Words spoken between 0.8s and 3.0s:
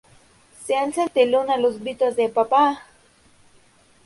el telón a los gritos de "Papa!